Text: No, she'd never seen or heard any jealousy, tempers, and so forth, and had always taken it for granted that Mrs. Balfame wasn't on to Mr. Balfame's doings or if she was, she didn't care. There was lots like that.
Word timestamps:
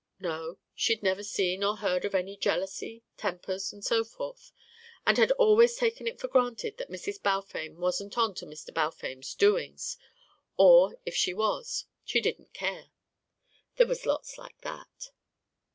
No, 0.19 0.57
she'd 0.73 1.03
never 1.03 1.21
seen 1.21 1.63
or 1.63 1.75
heard 1.77 2.03
any 2.15 2.35
jealousy, 2.35 3.03
tempers, 3.17 3.71
and 3.71 3.85
so 3.85 4.03
forth, 4.03 4.51
and 5.05 5.15
had 5.19 5.29
always 5.33 5.75
taken 5.75 6.07
it 6.07 6.19
for 6.19 6.27
granted 6.27 6.77
that 6.79 6.89
Mrs. 6.89 7.21
Balfame 7.21 7.75
wasn't 7.75 8.17
on 8.17 8.33
to 8.33 8.47
Mr. 8.47 8.73
Balfame's 8.73 9.35
doings 9.35 9.97
or 10.57 10.97
if 11.05 11.15
she 11.15 11.35
was, 11.35 11.85
she 12.03 12.19
didn't 12.19 12.51
care. 12.51 12.87
There 13.75 13.85
was 13.85 14.07
lots 14.07 14.39
like 14.39 14.61
that. 14.61 15.11